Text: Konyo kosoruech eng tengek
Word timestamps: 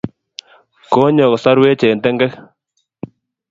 Konyo 0.93 1.25
kosoruech 1.31 1.83
eng 1.87 2.01
tengek 2.03 2.33